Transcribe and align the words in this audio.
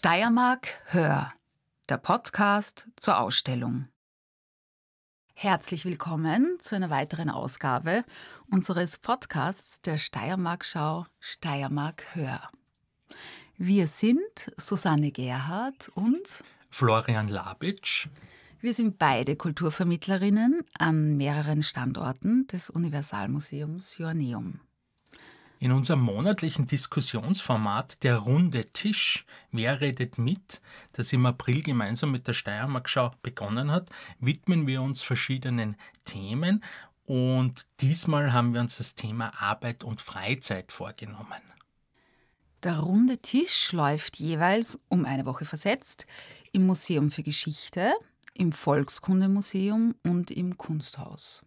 Steiermark 0.00 0.68
Hör, 0.84 1.32
der 1.88 1.96
Podcast 1.96 2.86
zur 2.94 3.18
Ausstellung. 3.18 3.88
Herzlich 5.34 5.84
willkommen 5.84 6.56
zu 6.60 6.76
einer 6.76 6.88
weiteren 6.88 7.30
Ausgabe 7.30 8.04
unseres 8.48 8.98
Podcasts 8.98 9.80
der 9.80 9.98
Steiermark-Schau 9.98 11.06
Steiermark 11.18 12.04
Hör. 12.12 12.48
Wir 13.56 13.88
sind 13.88 14.52
Susanne 14.56 15.10
Gerhardt 15.10 15.90
und 15.96 16.44
Florian 16.70 17.26
Labitsch. 17.26 18.06
Wir 18.60 18.74
sind 18.74 19.00
beide 19.00 19.34
Kulturvermittlerinnen 19.34 20.62
an 20.78 21.16
mehreren 21.16 21.64
Standorten 21.64 22.46
des 22.46 22.70
Universalmuseums 22.70 23.98
Joanneum. 23.98 24.60
In 25.60 25.72
unserem 25.72 26.00
monatlichen 26.00 26.68
Diskussionsformat 26.68 28.04
Der 28.04 28.18
runde 28.18 28.66
Tisch, 28.66 29.26
wer 29.50 29.80
redet 29.80 30.16
mit, 30.16 30.60
das 30.92 31.12
im 31.12 31.26
April 31.26 31.62
gemeinsam 31.62 32.12
mit 32.12 32.28
der 32.28 32.32
Steiermarkschau 32.32 33.10
begonnen 33.22 33.72
hat, 33.72 33.90
widmen 34.20 34.68
wir 34.68 34.82
uns 34.82 35.02
verschiedenen 35.02 35.76
Themen 36.04 36.62
und 37.06 37.66
diesmal 37.80 38.32
haben 38.32 38.54
wir 38.54 38.60
uns 38.60 38.76
das 38.76 38.94
Thema 38.94 39.32
Arbeit 39.40 39.82
und 39.82 40.00
Freizeit 40.00 40.70
vorgenommen. 40.70 41.42
Der 42.62 42.78
runde 42.78 43.18
Tisch 43.18 43.72
läuft 43.72 44.18
jeweils 44.18 44.78
um 44.88 45.04
eine 45.04 45.24
Woche 45.26 45.44
versetzt 45.44 46.06
im 46.52 46.66
Museum 46.66 47.10
für 47.10 47.22
Geschichte, 47.22 47.92
im 48.34 48.52
Volkskundemuseum 48.52 49.94
und 50.04 50.30
im 50.30 50.56
Kunsthaus. 50.56 51.42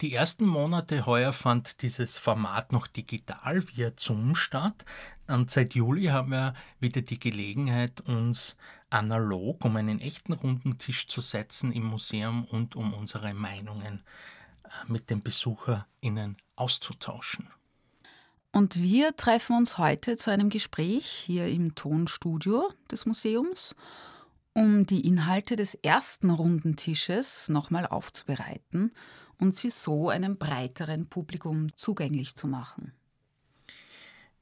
Die 0.00 0.14
ersten 0.14 0.46
Monate 0.46 1.06
heuer 1.06 1.32
fand 1.32 1.82
dieses 1.82 2.18
Format 2.18 2.70
noch 2.70 2.86
digital 2.86 3.66
via 3.68 3.90
Zoom 3.96 4.36
statt. 4.36 4.84
Und 5.26 5.50
seit 5.50 5.74
Juli 5.74 6.04
haben 6.06 6.30
wir 6.30 6.54
wieder 6.78 7.02
die 7.02 7.18
Gelegenheit, 7.18 8.00
uns 8.02 8.56
analog 8.90 9.64
um 9.64 9.74
einen 9.74 10.00
echten 10.00 10.34
runden 10.34 10.78
Tisch 10.78 11.08
zu 11.08 11.20
setzen 11.20 11.72
im 11.72 11.84
Museum 11.84 12.44
und 12.44 12.76
um 12.76 12.94
unsere 12.94 13.34
Meinungen 13.34 14.04
äh, 14.62 14.68
mit 14.86 15.10
den 15.10 15.20
BesucherInnen 15.20 16.36
auszutauschen. 16.54 17.48
Und 18.52 18.80
wir 18.80 19.16
treffen 19.16 19.56
uns 19.56 19.78
heute 19.78 20.16
zu 20.16 20.30
einem 20.30 20.48
Gespräch 20.48 21.06
hier 21.06 21.48
im 21.48 21.74
Tonstudio 21.74 22.70
des 22.88 23.04
Museums, 23.04 23.74
um 24.54 24.86
die 24.86 25.06
Inhalte 25.06 25.56
des 25.56 25.74
ersten 25.74 26.30
runden 26.30 26.76
Tisches 26.76 27.48
nochmal 27.48 27.86
aufzubereiten 27.86 28.92
und 29.40 29.54
sie 29.54 29.70
so 29.70 30.08
einem 30.08 30.36
breiteren 30.36 31.06
Publikum 31.06 31.74
zugänglich 31.76 32.36
zu 32.36 32.46
machen. 32.46 32.92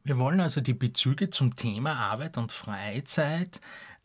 Wir 0.05 0.19
wollen 0.19 0.41
also 0.41 0.61
die 0.61 0.75
Bezüge 0.75 1.30
zum 1.30 1.56
Thema 1.56 1.97
Arbeit 1.97 2.38
und 2.38 2.53
Freizeit 2.53 3.61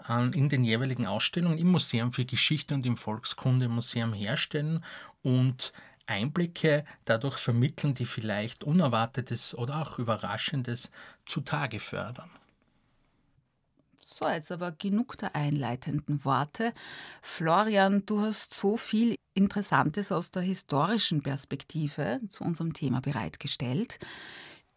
ähm, 0.09 0.33
in 0.33 0.49
den 0.49 0.63
jeweiligen 0.63 1.05
Ausstellungen 1.05 1.59
im 1.59 1.67
Museum 1.67 2.11
für 2.11 2.25
Geschichte 2.25 2.73
und 2.73 2.85
im 2.87 2.97
Volkskundemuseum 2.97 4.13
herstellen 4.13 4.83
und 5.21 5.73
Einblicke 6.07 6.85
dadurch 7.05 7.37
vermitteln, 7.37 7.93
die 7.93 8.05
vielleicht 8.05 8.63
Unerwartetes 8.63 9.55
oder 9.55 9.81
auch 9.81 9.99
Überraschendes 9.99 10.89
zutage 11.27 11.79
fördern. 11.79 12.31
So, 14.03 14.27
jetzt 14.27 14.51
aber 14.51 14.71
genug 14.71 15.17
der 15.17 15.35
einleitenden 15.35 16.25
Worte. 16.25 16.73
Florian, 17.21 18.05
du 18.05 18.21
hast 18.21 18.53
so 18.53 18.75
viel 18.75 19.15
Interessantes 19.33 20.11
aus 20.11 20.31
der 20.31 20.41
historischen 20.41 21.21
Perspektive 21.21 22.19
zu 22.29 22.43
unserem 22.43 22.73
Thema 22.73 22.99
bereitgestellt. 22.99 23.99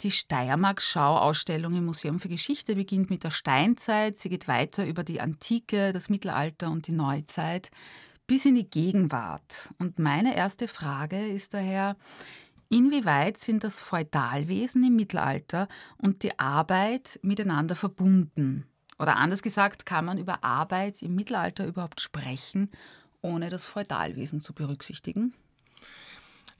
Die 0.00 0.10
Steiermark-Schau-Ausstellung 0.10 1.74
im 1.74 1.86
Museum 1.86 2.20
für 2.20 2.28
Geschichte 2.28 2.74
beginnt 2.74 3.10
mit 3.10 3.24
der 3.24 3.30
Steinzeit. 3.30 4.20
Sie 4.20 4.28
geht 4.28 4.46
weiter 4.48 4.86
über 4.86 5.04
die 5.04 5.20
Antike, 5.20 5.92
das 5.92 6.08
Mittelalter 6.10 6.70
und 6.70 6.86
die 6.86 6.92
Neuzeit 6.92 7.70
bis 8.26 8.44
in 8.44 8.56
die 8.56 8.68
Gegenwart. 8.68 9.70
Und 9.78 9.98
meine 9.98 10.36
erste 10.36 10.68
Frage 10.68 11.28
ist 11.28 11.54
daher, 11.54 11.96
inwieweit 12.68 13.38
sind 13.38 13.64
das 13.64 13.80
Feudalwesen 13.80 14.84
im 14.84 14.96
Mittelalter 14.96 15.68
und 15.98 16.22
die 16.22 16.38
Arbeit 16.38 17.18
miteinander 17.22 17.76
verbunden? 17.76 18.66
Oder 18.98 19.16
anders 19.16 19.42
gesagt, 19.42 19.86
kann 19.86 20.04
man 20.04 20.18
über 20.18 20.44
Arbeit 20.44 21.02
im 21.02 21.14
Mittelalter 21.14 21.66
überhaupt 21.66 22.00
sprechen, 22.00 22.70
ohne 23.22 23.50
das 23.50 23.66
Feudalwesen 23.66 24.40
zu 24.40 24.52
berücksichtigen? 24.52 25.34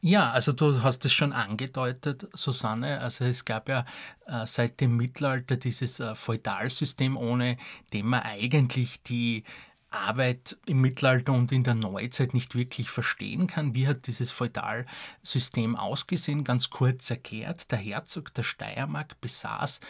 Ja, 0.01 0.33
also 0.33 0.53
du 0.53 0.83
hast 0.83 1.05
es 1.07 1.15
schon 1.15 1.33
angedeutet, 1.33 2.29
Susanne. 2.35 3.01
Also 3.01 3.25
es 3.25 3.47
gab 3.47 3.71
ja 3.71 3.87
äh, 4.27 4.45
seit 4.45 4.81
dem 4.81 4.99
Mittelalter 4.99 5.57
dieses 5.57 5.99
äh, 5.99 6.15
Feudalsystem, 6.15 7.17
ohne 7.17 7.57
dem 7.95 8.09
man 8.09 8.21
eigentlich 8.21 9.03
die 9.03 9.45
Arbeit 9.89 10.59
im 10.67 10.83
Mittelalter 10.83 11.33
und 11.33 11.53
in 11.53 11.63
der 11.63 11.75
Neuzeit 11.75 12.35
nicht 12.35 12.55
wirklich 12.55 12.91
verstehen 12.91 13.47
kann. 13.47 13.73
Wie 13.75 13.89
hat 13.89 14.07
dieses 14.07 14.31
Feudalsystem 14.31 15.77
ausgesehen? 15.77 16.45
Ganz 16.45 16.69
kurz 16.69 17.09
erklärt, 17.09 17.71
der 17.71 17.79
Herzog 17.79 18.35
der 18.35 18.43
Steiermark 18.43 19.19
besaß 19.23 19.81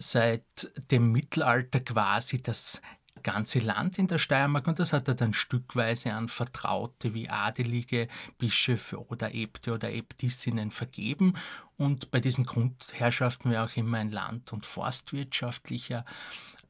seit 0.00 0.70
dem 0.90 1.12
Mittelalter 1.12 1.80
quasi 1.80 2.42
das 2.42 2.80
ganze 3.22 3.58
Land 3.58 3.98
in 3.98 4.06
der 4.06 4.18
Steiermark 4.18 4.66
und 4.66 4.78
das 4.78 4.92
hat 4.92 5.06
er 5.08 5.14
dann 5.14 5.34
stückweise 5.34 6.12
an 6.14 6.28
Vertraute 6.28 7.12
wie 7.12 7.28
Adelige, 7.28 8.08
Bischöfe 8.38 8.98
oder 9.08 9.34
Äbte 9.34 9.74
oder 9.74 9.92
Äbtissinnen 9.92 10.70
vergeben. 10.70 11.34
Und 11.76 12.10
bei 12.10 12.20
diesen 12.20 12.44
Grundherrschaften 12.44 13.52
war 13.52 13.64
auch 13.64 13.76
immer 13.76 13.98
ein 13.98 14.10
land- 14.10 14.52
und 14.52 14.66
forstwirtschaftlicher 14.66 16.04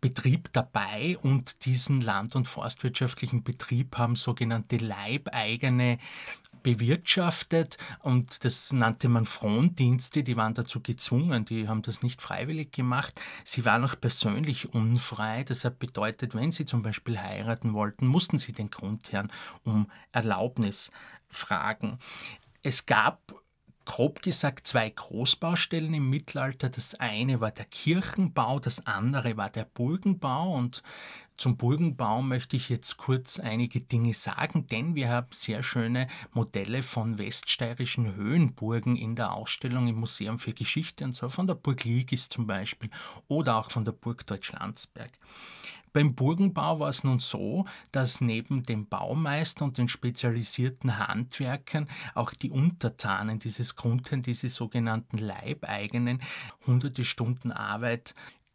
Betrieb 0.00 0.48
dabei 0.52 1.18
und 1.18 1.66
diesen 1.66 2.00
land- 2.00 2.34
und 2.34 2.48
forstwirtschaftlichen 2.48 3.44
Betrieb 3.44 3.98
haben 3.98 4.16
sogenannte 4.16 4.78
leibeigene 4.78 5.98
bewirtschaftet 6.62 7.78
und 8.00 8.44
das 8.44 8.72
nannte 8.72 9.08
man 9.08 9.26
Frondienste, 9.26 10.22
die 10.22 10.36
waren 10.36 10.54
dazu 10.54 10.80
gezwungen, 10.80 11.44
die 11.44 11.68
haben 11.68 11.82
das 11.82 12.02
nicht 12.02 12.20
freiwillig 12.20 12.72
gemacht. 12.72 13.20
Sie 13.44 13.64
waren 13.64 13.84
auch 13.84 13.94
persönlich 14.00 14.74
unfrei, 14.74 15.44
das 15.44 15.64
hat 15.64 15.78
bedeutet, 15.78 16.34
wenn 16.34 16.52
sie 16.52 16.66
zum 16.66 16.82
Beispiel 16.82 17.18
heiraten 17.18 17.74
wollten, 17.74 18.06
mussten 18.06 18.38
sie 18.38 18.52
den 18.52 18.70
Grundherrn 18.70 19.32
um 19.64 19.90
Erlaubnis 20.12 20.90
fragen. 21.28 21.98
Es 22.62 22.86
gab 22.86 23.34
grob 23.84 24.22
gesagt 24.22 24.66
zwei 24.66 24.88
Großbaustellen 24.90 25.94
im 25.94 26.10
Mittelalter. 26.10 26.68
Das 26.68 26.94
eine 26.94 27.40
war 27.40 27.50
der 27.50 27.64
Kirchenbau, 27.64 28.60
das 28.60 28.86
andere 28.86 29.36
war 29.36 29.50
der 29.50 29.64
Burgenbau. 29.64 30.54
Und 30.54 30.82
zum 31.36 31.56
Burgenbau 31.56 32.20
möchte 32.20 32.56
ich 32.56 32.68
jetzt 32.68 32.98
kurz 32.98 33.40
einige 33.40 33.80
Dinge 33.80 34.12
sagen, 34.12 34.66
denn 34.66 34.94
wir 34.94 35.08
haben 35.08 35.28
sehr 35.30 35.62
schöne 35.62 36.06
Modelle 36.32 36.82
von 36.82 37.18
weststeirischen 37.18 38.14
Höhenburgen 38.14 38.94
in 38.94 39.16
der 39.16 39.32
Ausstellung 39.32 39.88
im 39.88 39.96
Museum 39.96 40.38
für 40.38 40.52
Geschichte 40.52 41.04
und 41.04 41.14
so, 41.14 41.30
von 41.30 41.46
der 41.46 41.54
Burg 41.54 41.84
Liegis 41.84 42.28
zum 42.28 42.46
Beispiel 42.46 42.90
oder 43.28 43.56
auch 43.56 43.70
von 43.70 43.86
der 43.86 43.92
Burg 43.92 44.26
Deutschlandsberg. 44.26 45.12
Beim 45.92 46.14
Burgenbau 46.14 46.78
war 46.78 46.88
es 46.88 47.04
nun 47.04 47.18
so, 47.18 47.66
dass 47.92 48.20
neben 48.20 48.62
dem 48.62 48.86
Baumeister 48.86 49.64
und 49.64 49.78
den 49.78 49.88
spezialisierten 49.88 50.98
Handwerkern 50.98 51.88
auch 52.14 52.32
die 52.32 52.50
Untertanen 52.50 53.38
dieses 53.38 53.76
Grundherrn, 53.76 54.22
diese 54.22 54.48
sogenannten 54.48 55.18
Leibeigenen, 55.18 56.20
hunderte 56.66 57.04
Stunden 57.04 57.52
Arbeit 57.52 58.14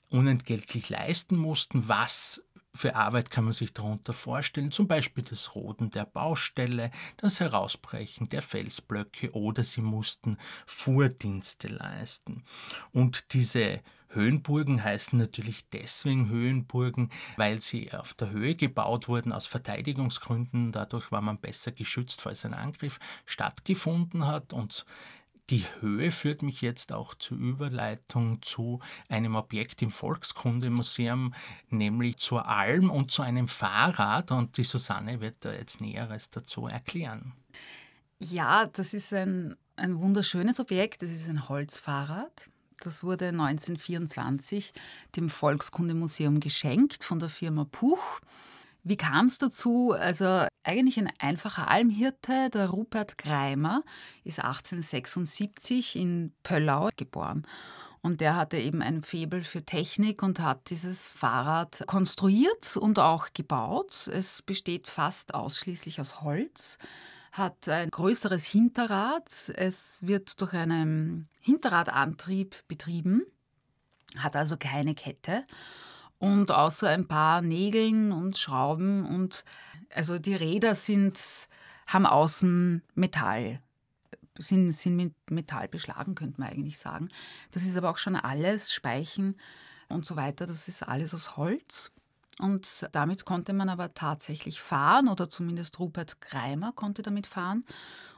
unentgeltlich 0.09 0.89
leisten 0.89 1.35
mussten, 1.35 1.87
was 1.87 2.43
für 2.75 2.95
Arbeit 2.95 3.31
kann 3.31 3.45
man 3.45 3.53
sich 3.53 3.73
darunter 3.73 4.13
vorstellen, 4.13 4.71
zum 4.71 4.87
Beispiel 4.87 5.23
das 5.23 5.55
Roden 5.55 5.91
der 5.91 6.05
Baustelle, 6.05 6.91
das 7.17 7.39
Herausbrechen 7.39 8.27
der 8.29 8.41
Felsblöcke 8.41 9.31
oder 9.31 9.63
sie 9.63 9.81
mussten 9.81 10.37
Fuhrdienste 10.65 11.69
leisten. 11.69 12.43
Und 12.91 13.33
diese 13.33 13.81
Höhenburgen 14.15 14.83
heißen 14.83 15.19
natürlich 15.19 15.69
deswegen 15.69 16.29
Höhenburgen, 16.29 17.11
weil 17.37 17.61
sie 17.61 17.91
auf 17.93 18.13
der 18.13 18.31
Höhe 18.31 18.55
gebaut 18.55 19.07
wurden 19.07 19.31
aus 19.31 19.45
Verteidigungsgründen. 19.45 20.71
Dadurch 20.71 21.11
war 21.11 21.21
man 21.21 21.37
besser 21.37 21.71
geschützt, 21.71 22.21
falls 22.21 22.45
ein 22.45 22.53
Angriff 22.53 22.99
stattgefunden 23.25 24.25
hat. 24.25 24.53
Und 24.53 24.85
die 25.51 25.65
Höhe 25.79 26.09
führt 26.09 26.41
mich 26.41 26.61
jetzt 26.61 26.91
auch 26.91 27.13
zur 27.13 27.37
Überleitung 27.37 28.41
zu 28.41 28.79
einem 29.09 29.35
Objekt 29.35 29.81
im 29.83 29.91
Volkskundemuseum, 29.91 31.35
nämlich 31.69 32.17
zur 32.17 32.47
Alm 32.47 32.89
und 32.89 33.11
zu 33.11 33.21
einem 33.21 33.47
Fahrrad. 33.47 34.31
Und 34.31 34.57
die 34.57 34.63
Susanne 34.63 35.21
wird 35.21 35.35
da 35.41 35.53
jetzt 35.53 35.81
Näheres 35.81 36.31
dazu 36.31 36.65
erklären. 36.65 37.33
Ja, 38.17 38.65
das 38.65 38.93
ist 38.93 39.13
ein, 39.13 39.55
ein 39.75 39.99
wunderschönes 39.99 40.59
Objekt. 40.59 41.03
Das 41.03 41.11
ist 41.11 41.29
ein 41.29 41.47
Holzfahrrad. 41.47 42.49
Das 42.79 43.03
wurde 43.03 43.29
1924 43.29 44.73
dem 45.15 45.29
Volkskundemuseum 45.29 46.39
geschenkt 46.39 47.03
von 47.03 47.19
der 47.19 47.29
Firma 47.29 47.65
Puch. 47.65 48.19
Wie 48.83 48.97
kam 48.97 49.25
es 49.25 49.39
dazu? 49.39 49.93
Also 49.93 50.45
eigentlich 50.63 50.99
ein 50.99 51.11
einfacher 51.17 51.67
Almhirte, 51.67 52.49
der 52.53 52.69
Rupert 52.69 53.17
Greimer, 53.17 53.81
ist 54.23 54.39
1876 54.39 55.95
in 55.95 56.33
Pöllau 56.43 56.89
geboren. 56.95 57.47
Und 58.01 58.21
der 58.21 58.35
hatte 58.35 58.57
eben 58.57 58.83
ein 58.83 59.01
Faible 59.01 59.43
für 59.43 59.65
Technik 59.65 60.21
und 60.21 60.39
hat 60.39 60.69
dieses 60.69 61.11
Fahrrad 61.13 61.83
konstruiert 61.87 62.77
und 62.77 62.99
auch 62.99 63.29
gebaut. 63.33 64.07
Es 64.13 64.43
besteht 64.43 64.87
fast 64.87 65.33
ausschließlich 65.33 65.99
aus 65.99 66.21
Holz, 66.21 66.77
hat 67.37 67.67
ein 67.67 67.89
größeres 67.89 68.45
Hinterrad. 68.45 69.51
Es 69.55 70.05
wird 70.05 70.39
durch 70.41 70.53
einen 70.53 71.27
Hinterradantrieb 71.39 72.67
betrieben, 72.67 73.23
hat 74.17 74.35
also 74.35 74.57
keine 74.57 74.95
Kette. 74.95 75.45
Und 76.17 76.49
außer 76.51 76.89
ein 76.89 77.07
paar 77.07 77.41
Nägeln 77.41 78.11
und 78.11 78.37
Schrauben 78.37 79.05
und 79.05 79.43
also 79.93 80.17
die 80.17 80.33
Räder 80.33 80.73
sind, 80.75 81.19
haben 81.87 82.05
außen 82.05 82.81
Metall 82.95 83.61
sind, 84.37 84.71
sind 84.73 84.95
mit 84.95 85.13
Metall 85.29 85.67
beschlagen, 85.67 86.15
könnte 86.15 86.39
man 86.39 86.49
eigentlich 86.49 86.77
sagen. 86.77 87.09
Das 87.51 87.63
ist 87.63 87.77
aber 87.77 87.89
auch 87.89 87.97
schon 87.97 88.15
alles, 88.15 88.73
Speichen 88.73 89.37
und 89.87 90.05
so 90.05 90.15
weiter, 90.15 90.45
das 90.45 90.67
ist 90.67 90.83
alles 90.83 91.13
aus 91.13 91.37
Holz. 91.37 91.91
Und 92.39 92.87
damit 92.91 93.23
konnte 93.23 93.53
man 93.53 93.69
aber 93.69 93.93
tatsächlich 93.93 94.61
fahren, 94.61 95.07
oder 95.07 95.29
zumindest 95.29 95.79
Rupert 95.79 96.19
Kreimer 96.19 96.73
konnte 96.73 97.01
damit 97.01 97.27
fahren 97.27 97.63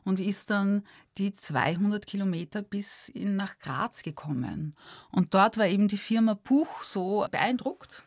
und 0.04 0.20
ist 0.20 0.50
dann 0.50 0.84
die 1.18 1.34
200 1.34 2.08
Kilometer 2.08 2.64
bis 2.64 3.10
in, 3.10 3.36
nach 3.36 3.60
Graz 3.60 4.02
gekommen. 4.02 4.76
Und 5.12 5.34
dort 5.36 5.58
war 5.58 5.68
eben 5.68 5.88
die 5.88 5.98
Firma 5.98 6.34
Puch 6.34 6.82
so 6.82 7.28
beeindruckt, 7.30 8.04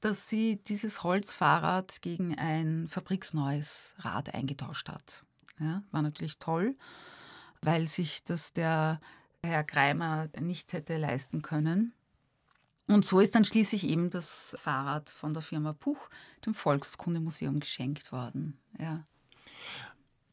dass 0.00 0.28
sie 0.28 0.56
dieses 0.66 1.04
Holzfahrrad 1.04 2.02
gegen 2.02 2.36
ein 2.36 2.88
fabriksneues 2.88 3.94
Rad 3.98 4.34
eingetauscht 4.34 4.88
hat. 4.88 5.24
Ja, 5.60 5.84
war 5.92 6.02
natürlich 6.02 6.38
toll 6.38 6.74
weil 7.62 7.86
sich 7.86 8.24
das 8.24 8.52
der 8.52 9.00
Herr 9.42 9.64
Kreimer 9.64 10.28
nicht 10.38 10.72
hätte 10.72 10.98
leisten 10.98 11.42
können. 11.42 11.92
Und 12.88 13.04
so 13.04 13.20
ist 13.20 13.34
dann 13.34 13.44
schließlich 13.44 13.84
eben 13.84 14.10
das 14.10 14.56
Fahrrad 14.58 15.10
von 15.10 15.32
der 15.32 15.42
Firma 15.42 15.72
Puch 15.72 16.08
dem 16.44 16.54
Volkskundemuseum 16.54 17.60
geschenkt 17.60 18.12
worden. 18.12 18.58
Ja. 18.78 19.04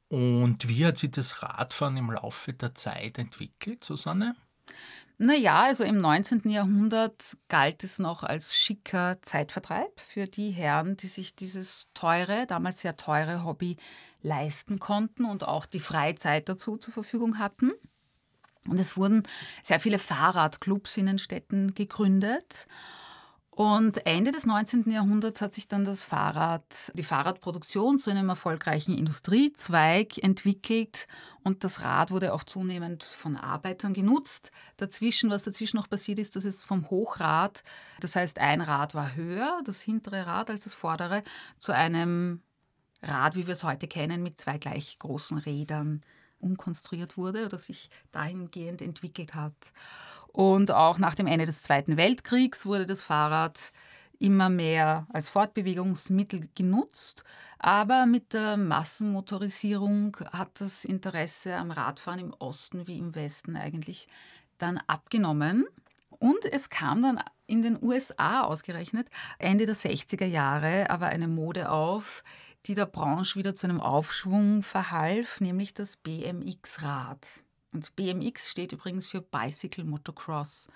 Und 0.09 0.67
wie 0.67 0.85
hat 0.85 0.97
sich 0.97 1.11
das 1.11 1.43
Radfahren 1.43 1.97
im 1.97 2.11
Laufe 2.11 2.53
der 2.53 2.73
Zeit 2.73 3.19
entwickelt, 3.19 3.83
Susanne? 3.83 4.35
Naja, 5.21 5.63
also 5.63 5.83
im 5.83 5.97
19. 5.97 6.49
Jahrhundert 6.49 7.37
galt 7.49 7.83
es 7.83 7.99
noch 7.99 8.23
als 8.23 8.57
schicker 8.57 9.21
Zeitvertreib 9.21 9.99
für 9.99 10.27
die 10.27 10.51
Herren, 10.51 10.95
die 10.95 11.07
sich 11.07 11.35
dieses 11.35 11.87
teure, 11.93 12.47
damals 12.47 12.81
sehr 12.81 12.95
teure 12.95 13.43
Hobby 13.43 13.75
leisten 14.21 14.79
konnten 14.79 15.25
und 15.25 15.45
auch 15.45 15.65
die 15.65 15.81
Freizeit 15.81 16.47
dazu 16.47 16.77
zur 16.77 16.93
Verfügung 16.93 17.37
hatten. 17.37 17.73
Und 18.67 18.79
es 18.79 18.97
wurden 18.97 19.23
sehr 19.63 19.79
viele 19.79 19.99
Fahrradclubs 19.99 20.97
in 20.97 21.07
den 21.07 21.19
Städten 21.19 21.73
gegründet. 21.73 22.67
Und 23.59 24.05
Ende 24.05 24.31
des 24.31 24.45
19. 24.45 24.89
Jahrhunderts 24.89 25.41
hat 25.41 25.53
sich 25.53 25.67
dann 25.67 25.83
das 25.83 26.05
Fahrrad, 26.05 26.63
die 26.93 27.03
Fahrradproduktion 27.03 27.99
zu 27.99 28.09
einem 28.09 28.29
erfolgreichen 28.29 28.97
Industriezweig 28.97 30.17
entwickelt 30.23 31.07
und 31.43 31.65
das 31.65 31.81
Rad 31.81 32.11
wurde 32.11 32.33
auch 32.33 32.45
zunehmend 32.45 33.03
von 33.03 33.35
Arbeitern 33.35 33.93
genutzt. 33.93 34.51
Dazwischen, 34.77 35.29
was 35.29 35.43
dazwischen 35.43 35.75
noch 35.75 35.89
passiert 35.89 36.19
ist, 36.19 36.37
das 36.37 36.45
ist 36.45 36.63
vom 36.63 36.89
Hochrad, 36.89 37.63
das 37.99 38.15
heißt 38.15 38.39
ein 38.39 38.61
Rad 38.61 38.95
war 38.95 39.13
höher, 39.15 39.59
das 39.65 39.81
hintere 39.81 40.25
Rad 40.25 40.49
als 40.49 40.63
das 40.63 40.73
vordere, 40.73 41.21
zu 41.57 41.73
einem 41.73 42.41
Rad, 43.01 43.35
wie 43.35 43.45
wir 43.45 43.53
es 43.53 43.65
heute 43.65 43.89
kennen, 43.89 44.23
mit 44.23 44.39
zwei 44.39 44.57
gleich 44.57 44.97
großen 44.99 45.37
Rädern 45.37 45.99
umkonstruiert 46.39 47.17
wurde 47.17 47.45
oder 47.45 47.57
sich 47.57 47.89
dahingehend 48.11 48.81
entwickelt 48.81 49.35
hat. 49.35 49.53
Und 50.27 50.71
auch 50.71 50.97
nach 50.97 51.15
dem 51.15 51.27
Ende 51.27 51.45
des 51.45 51.63
Zweiten 51.63 51.97
Weltkriegs 51.97 52.65
wurde 52.65 52.85
das 52.85 53.03
Fahrrad 53.03 53.71
immer 54.19 54.49
mehr 54.49 55.07
als 55.11 55.29
Fortbewegungsmittel 55.29 56.49
genutzt. 56.53 57.23
Aber 57.57 58.05
mit 58.05 58.33
der 58.33 58.57
Massenmotorisierung 58.57 60.17
hat 60.31 60.61
das 60.61 60.85
Interesse 60.85 61.55
am 61.55 61.71
Radfahren 61.71 62.19
im 62.19 62.33
Osten 62.37 62.85
wie 62.87 62.97
im 62.97 63.15
Westen 63.15 63.55
eigentlich 63.55 64.07
dann 64.57 64.77
abgenommen. 64.87 65.65
Und 66.09 66.45
es 66.51 66.69
kam 66.69 67.01
dann 67.01 67.23
in 67.47 67.61
den 67.61 67.81
USA 67.81 68.43
ausgerechnet 68.43 69.07
Ende 69.39 69.65
der 69.65 69.75
60er 69.75 70.25
Jahre 70.25 70.89
aber 70.89 71.07
eine 71.07 71.29
Mode 71.29 71.71
auf, 71.71 72.23
die 72.65 72.75
der 72.75 72.85
Branche 72.85 73.39
wieder 73.39 73.55
zu 73.55 73.67
einem 73.67 73.81
Aufschwung 73.81 74.63
verhalf, 74.63 75.39
nämlich 75.41 75.73
das 75.73 75.95
BMX-Rad. 75.97 77.41
Und 77.71 77.95
BMX 77.95 78.49
steht 78.49 78.71
übrigens 78.71 79.07
für 79.07 79.21
Bicycle 79.21 79.85
Motocross. 79.85 80.67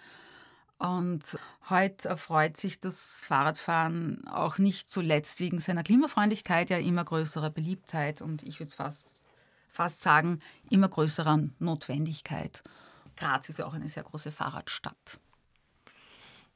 Und 0.78 1.40
heute 1.70 2.10
erfreut 2.10 2.58
sich 2.58 2.80
das 2.80 3.22
Fahrradfahren 3.22 4.28
auch 4.28 4.58
nicht 4.58 4.90
zuletzt 4.90 5.40
wegen 5.40 5.60
seiner 5.60 5.84
Klimafreundlichkeit 5.84 6.70
ja 6.70 6.78
immer 6.78 7.06
größerer 7.06 7.52
Beliebtheit 7.52 8.22
und 8.22 8.44
ich 8.44 8.60
würde 8.60 8.74
fast, 8.74 9.22
fast 9.70 10.02
sagen, 10.02 10.40
immer 10.70 10.90
größerer 10.90 11.40
Notwendigkeit. 11.60 12.64
Graz 13.16 13.50
ist 13.50 13.60
ja 13.60 13.66
auch 13.66 13.74
eine 13.74 13.88
sehr 13.88 14.04
große 14.04 14.32
Fahrradstadt. 14.32 15.20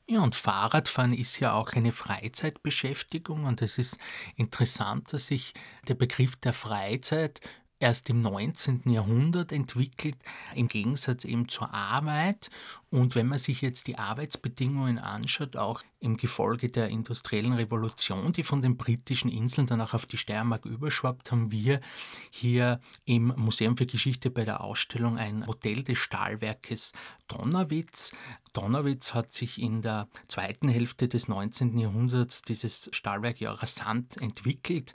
Ja, 0.09 0.21
und 0.21 0.35
Fahrradfahren 0.35 1.13
ist 1.13 1.39
ja 1.39 1.53
auch 1.53 1.73
eine 1.73 1.91
Freizeitbeschäftigung 1.91 3.43
und 3.43 3.61
es 3.61 3.77
ist 3.77 3.97
interessant, 4.37 5.11
dass 5.11 5.27
sich 5.27 5.53
der 5.87 5.95
Begriff 5.95 6.37
der 6.37 6.53
Freizeit 6.53 7.41
erst 7.79 8.09
im 8.09 8.21
19. 8.21 8.83
Jahrhundert 8.85 9.51
entwickelt, 9.51 10.17
im 10.55 10.67
Gegensatz 10.67 11.25
eben 11.25 11.47
zur 11.47 11.73
Arbeit. 11.73 12.49
Und 12.89 13.15
wenn 13.15 13.27
man 13.27 13.37
sich 13.37 13.61
jetzt 13.61 13.87
die 13.87 13.97
Arbeitsbedingungen 13.97 14.97
anschaut, 14.97 15.55
auch 15.55 15.83
im 15.99 16.15
Gefolge 16.17 16.69
der 16.69 16.89
industriellen 16.89 17.53
Revolution, 17.53 18.31
die 18.31 18.43
von 18.43 18.61
den 18.61 18.77
britischen 18.77 19.29
Inseln 19.29 19.67
dann 19.67 19.81
auch 19.81 19.93
auf 19.93 20.05
die 20.05 20.17
Steiermark 20.17 20.65
überschwappt, 20.65 21.31
haben 21.31 21.51
wir 21.51 21.81
hier 22.29 22.79
im 23.05 23.33
Museum 23.35 23.77
für 23.77 23.85
Geschichte 23.85 24.29
bei 24.29 24.45
der 24.45 24.61
Ausstellung 24.61 25.17
ein 25.17 25.39
Modell 25.39 25.83
des 25.83 25.97
Stahlwerkes 25.97 26.93
Donnerwitz. 27.27 28.13
Donnerwitz 28.53 29.13
hat 29.13 29.33
sich 29.33 29.61
in 29.61 29.81
der 29.81 30.07
zweiten 30.27 30.69
Hälfte 30.69 31.07
des 31.07 31.27
19. 31.27 31.77
Jahrhunderts 31.77 32.41
dieses 32.41 32.89
Stahlwerk 32.93 33.41
ja 33.41 33.51
rasant 33.51 34.19
entwickelt. 34.21 34.93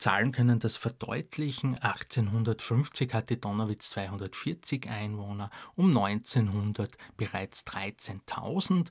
Zahlen 0.00 0.32
können 0.32 0.58
das 0.58 0.76
verdeutlichen. 0.76 1.76
1850 1.78 3.12
hatte 3.12 3.36
Donnerwitz 3.36 3.90
240 3.90 4.88
Einwohner, 4.88 5.50
um 5.76 5.88
1900 5.88 6.96
bereits 7.18 7.66
13.000. 7.66 8.88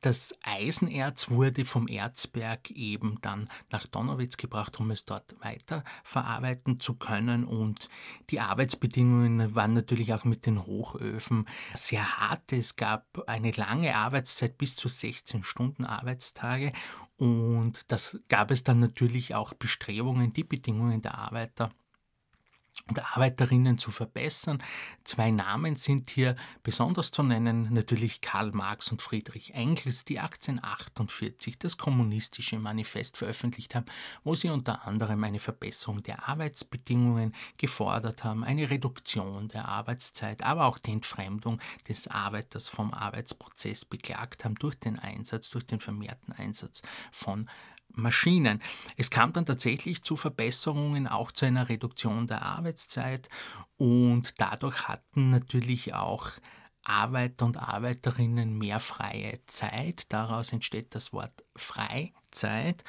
Das 0.00 0.32
Eisenerz 0.42 1.28
wurde 1.28 1.64
vom 1.64 1.88
Erzberg 1.88 2.70
eben 2.70 3.18
dann 3.20 3.48
nach 3.70 3.86
Donnerwitz 3.86 4.36
gebracht, 4.36 4.78
um 4.78 4.90
es 4.92 5.04
dort 5.04 5.34
weiter 5.40 5.82
verarbeiten 6.04 6.78
zu 6.78 6.94
können. 6.94 7.44
Und 7.44 7.88
die 8.30 8.38
Arbeitsbedingungen 8.38 9.54
waren 9.56 9.74
natürlich 9.74 10.14
auch 10.14 10.24
mit 10.24 10.46
den 10.46 10.64
Hochöfen 10.64 11.46
sehr 11.74 12.18
hart. 12.18 12.52
Es 12.52 12.76
gab 12.76 13.24
eine 13.26 13.50
lange 13.50 13.96
Arbeitszeit 13.96 14.56
bis 14.56 14.76
zu 14.76 14.88
16 14.88 15.42
Stunden 15.42 15.84
Arbeitstage. 15.84 16.72
Und 17.18 17.90
das 17.90 18.20
gab 18.28 18.50
es 18.50 18.62
dann 18.64 18.78
natürlich 18.80 19.34
auch 19.34 19.52
Bestrebungen, 19.54 20.32
die 20.32 20.44
Bedingungen 20.44 21.02
der 21.02 21.18
Arbeiter 21.18 21.70
und 22.86 23.04
Arbeiterinnen 23.16 23.78
zu 23.78 23.90
verbessern. 23.90 24.62
Zwei 25.04 25.30
Namen 25.30 25.76
sind 25.76 26.10
hier 26.10 26.36
besonders 26.62 27.10
zu 27.10 27.22
nennen, 27.22 27.72
natürlich 27.72 28.20
Karl 28.20 28.52
Marx 28.52 28.90
und 28.90 29.02
Friedrich 29.02 29.54
Engels, 29.54 30.04
die 30.04 30.18
1848 30.18 31.58
das 31.58 31.76
kommunistische 31.76 32.58
Manifest 32.58 33.16
veröffentlicht 33.16 33.74
haben, 33.74 33.86
wo 34.24 34.34
sie 34.34 34.48
unter 34.48 34.86
anderem 34.86 35.24
eine 35.24 35.38
Verbesserung 35.38 36.02
der 36.02 36.28
Arbeitsbedingungen 36.28 37.34
gefordert 37.56 38.24
haben, 38.24 38.44
eine 38.44 38.70
Reduktion 38.70 39.48
der 39.48 39.68
Arbeitszeit, 39.68 40.42
aber 40.42 40.66
auch 40.66 40.78
die 40.78 40.92
Entfremdung 40.92 41.60
des 41.88 42.08
Arbeiters 42.08 42.68
vom 42.68 42.92
Arbeitsprozess 42.92 43.84
beklagt 43.84 44.44
haben 44.44 44.54
durch 44.54 44.78
den 44.78 44.98
Einsatz, 44.98 45.50
durch 45.50 45.66
den 45.66 45.80
vermehrten 45.80 46.32
Einsatz 46.32 46.82
von 47.12 47.48
Maschinen. 47.98 48.60
Es 48.96 49.10
kam 49.10 49.32
dann 49.32 49.46
tatsächlich 49.46 50.02
zu 50.02 50.16
Verbesserungen, 50.16 51.06
auch 51.06 51.32
zu 51.32 51.46
einer 51.46 51.68
Reduktion 51.68 52.26
der 52.26 52.42
Arbeitszeit 52.42 53.28
und 53.76 54.40
dadurch 54.40 54.88
hatten 54.88 55.30
natürlich 55.30 55.94
auch 55.94 56.30
Arbeiter 56.82 57.44
und 57.44 57.58
Arbeiterinnen 57.58 58.56
mehr 58.56 58.80
freie 58.80 59.44
Zeit. 59.46 60.12
Daraus 60.12 60.52
entsteht 60.52 60.94
das 60.94 61.12
Wort 61.12 61.44
Freizeit. 61.54 62.82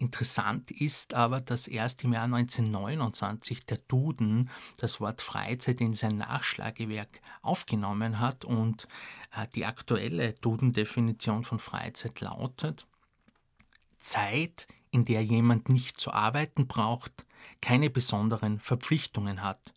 Interessant 0.00 0.70
ist 0.70 1.12
aber, 1.12 1.42
dass 1.42 1.68
erst 1.68 2.04
im 2.04 2.14
Jahr 2.14 2.24
1929 2.24 3.66
der 3.66 3.76
Duden 3.86 4.48
das 4.78 4.98
Wort 4.98 5.20
Freizeit 5.20 5.82
in 5.82 5.92
sein 5.92 6.16
Nachschlagewerk 6.16 7.20
aufgenommen 7.42 8.18
hat 8.18 8.46
und 8.46 8.88
äh, 9.36 9.46
die 9.54 9.66
aktuelle 9.66 10.32
Duden-Definition 10.32 11.44
von 11.44 11.58
Freizeit 11.58 12.18
lautet, 12.22 12.86
Zeit, 14.00 14.66
in 14.90 15.04
der 15.04 15.24
jemand 15.24 15.68
nicht 15.68 16.00
zu 16.00 16.12
arbeiten 16.12 16.66
braucht, 16.66 17.24
keine 17.60 17.90
besonderen 17.90 18.58
Verpflichtungen 18.58 19.42
hat, 19.42 19.72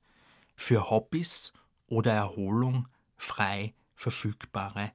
für 0.56 0.90
Hobbys 0.90 1.54
oder 1.88 2.14
Erholung 2.14 2.88
frei 3.18 3.74
verfügbare 3.96 4.92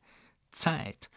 Zeit. 0.50 1.08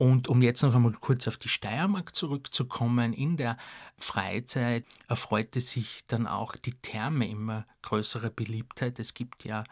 Und 0.00 0.28
um 0.28 0.40
jetzt 0.40 0.62
noch 0.62 0.74
einmal 0.74 0.92
kurz 0.92 1.28
auf 1.28 1.36
die 1.36 1.50
Steiermark 1.50 2.14
zurückzukommen, 2.14 3.12
in 3.12 3.36
der 3.36 3.58
Freizeit 3.98 4.86
erfreute 5.08 5.60
sich 5.60 6.06
dann 6.06 6.26
auch 6.26 6.56
die 6.56 6.72
Therme 6.72 7.28
immer 7.28 7.66
größere 7.82 8.30
Beliebtheit. 8.30 8.98
Es 8.98 9.12
gibt 9.12 9.44
ja 9.44 9.62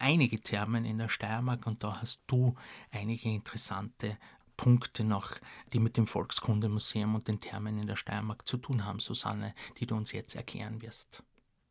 einige 0.00 0.40
Thermen 0.40 0.84
in 0.84 0.98
der 0.98 1.08
Steiermark 1.08 1.68
und 1.68 1.84
da 1.84 2.00
hast 2.00 2.20
du 2.26 2.56
einige 2.90 3.28
interessante 3.28 4.18
Punkte 4.56 5.04
noch, 5.04 5.32
die 5.72 5.78
mit 5.78 5.96
dem 5.96 6.06
Volkskundemuseum 6.06 7.14
und 7.14 7.28
den 7.28 7.40
Thermen 7.40 7.78
in 7.78 7.86
der 7.86 7.96
Steiermark 7.96 8.46
zu 8.46 8.56
tun 8.56 8.84
haben, 8.84 9.00
Susanne, 9.00 9.54
die 9.78 9.86
du 9.86 9.96
uns 9.96 10.12
jetzt 10.12 10.34
erklären 10.34 10.82
wirst. 10.82 11.22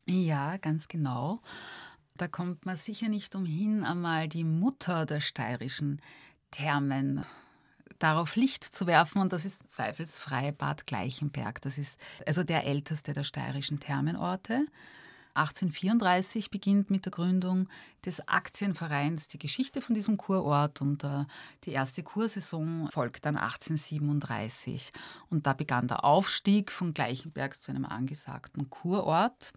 Ja, 0.08 0.58
ganz 0.58 0.88
genau. 0.88 1.42
Da 2.16 2.28
kommt 2.28 2.66
man 2.66 2.78
sicher 2.78 3.10
nicht 3.10 3.36
umhin, 3.36 3.84
einmal 3.84 4.30
die 4.30 4.44
Mutter 4.44 5.06
der 5.06 5.20
steirischen 5.20 6.02
Thermen 6.52 7.26
darauf 8.00 8.36
Licht 8.36 8.64
zu 8.64 8.88
werfen 8.88 9.22
und 9.22 9.34
das 9.34 9.46
ist 9.46 9.72
zweifelsfrei 9.72 10.52
Bad 10.52 10.86
Gleichenberg. 10.86 11.62
Das 11.62 11.78
ist 11.78 12.00
also 12.26 12.44
der 12.44 12.66
älteste 12.66 13.14
der 13.14 13.24
steirischen 13.24 13.80
Thermenorte. 13.80 14.66
1834 15.36 16.50
beginnt 16.50 16.90
mit 16.90 17.06
der 17.06 17.12
Gründung 17.12 17.70
des 18.06 18.28
Aktienvereins 18.28 19.28
die 19.28 19.38
Geschichte 19.38 19.82
von 19.82 19.96
diesem 19.96 20.18
Kurort 20.18 20.82
und 20.82 21.04
äh, 21.04 21.26
die 21.64 21.72
erste 21.72 22.04
Kursaison 22.04 22.90
folgt 22.92 23.26
dann 23.26 23.38
1837. 23.38 24.92
Und 25.30 25.46
da 25.46 25.54
begann 25.54 25.88
der 25.88 26.04
Aufstieg 26.04 26.72
von 26.72 26.94
Gleichenberg 26.94 27.62
zu 27.62 27.72
einem 27.72 27.86
angesagten 27.86 28.70
Kurort 28.70 29.54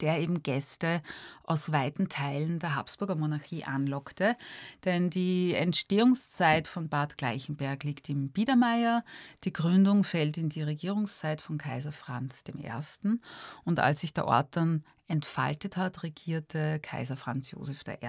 der 0.00 0.20
eben 0.20 0.42
Gäste 0.42 1.02
aus 1.44 1.72
weiten 1.72 2.08
Teilen 2.08 2.58
der 2.58 2.74
Habsburger 2.74 3.14
Monarchie 3.14 3.64
anlockte. 3.64 4.36
Denn 4.84 5.10
die 5.10 5.54
Entstehungszeit 5.54 6.68
von 6.68 6.88
Bad 6.88 7.16
Gleichenberg 7.16 7.84
liegt 7.84 8.08
im 8.08 8.30
Biedermeier, 8.30 9.04
die 9.44 9.52
Gründung 9.52 10.04
fällt 10.04 10.36
in 10.38 10.48
die 10.48 10.62
Regierungszeit 10.62 11.40
von 11.40 11.58
Kaiser 11.58 11.92
Franz 11.92 12.44
I. 12.48 13.18
Und 13.64 13.80
als 13.80 14.00
sich 14.00 14.12
der 14.12 14.26
Ort 14.26 14.56
dann 14.56 14.84
entfaltet 15.08 15.76
hat, 15.76 16.02
regierte 16.02 16.80
Kaiser 16.80 17.16
Franz 17.16 17.50
Josef 17.50 17.80
I. 17.86 18.08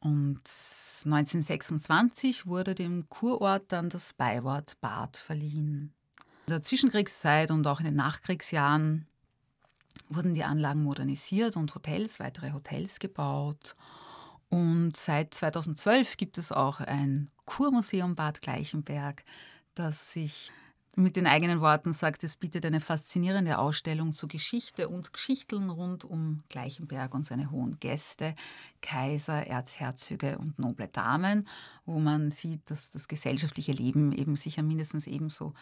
Und 0.00 0.42
1926 1.04 2.46
wurde 2.46 2.74
dem 2.74 3.08
Kurort 3.08 3.70
dann 3.70 3.88
das 3.88 4.12
Beiwort 4.12 4.80
Bad 4.80 5.16
verliehen. 5.16 5.94
In 6.46 6.50
der 6.50 6.62
Zwischenkriegszeit 6.62 7.52
und 7.52 7.66
auch 7.68 7.78
in 7.78 7.86
den 7.86 7.94
Nachkriegsjahren 7.94 9.06
wurden 10.08 10.34
die 10.34 10.44
Anlagen 10.44 10.82
modernisiert 10.82 11.56
und 11.56 11.74
Hotels, 11.74 12.20
weitere 12.20 12.52
Hotels 12.52 12.98
gebaut. 12.98 13.76
Und 14.48 14.96
seit 14.96 15.32
2012 15.34 16.16
gibt 16.16 16.38
es 16.38 16.52
auch 16.52 16.80
ein 16.80 17.30
Kurmuseum 17.46 18.14
Bad 18.14 18.40
Gleichenberg, 18.42 19.24
das 19.74 20.12
sich 20.12 20.52
mit 20.94 21.16
den 21.16 21.26
eigenen 21.26 21.60
Worten 21.60 21.92
sagt, 21.94 22.22
es 22.22 22.36
bietet 22.36 22.66
eine 22.66 22.80
faszinierende 22.80 23.58
Ausstellung 23.58 24.12
zu 24.12 24.28
Geschichte 24.28 24.88
und 24.88 25.12
Geschichteln 25.12 25.70
rund 25.70 26.04
um 26.04 26.42
Gleichenberg 26.50 27.14
und 27.14 27.24
seine 27.24 27.50
hohen 27.50 27.78
Gäste, 27.80 28.34
Kaiser, 28.82 29.46
Erzherzöge 29.46 30.36
und 30.36 30.58
noble 30.58 30.88
Damen, 30.88 31.48
wo 31.86 31.98
man 31.98 32.30
sieht, 32.30 32.70
dass 32.70 32.90
das 32.90 33.08
gesellschaftliche 33.08 33.72
Leben 33.72 34.12
eben 34.12 34.36
sicher 34.36 34.62
mindestens 34.62 35.06
ebenso 35.06 35.54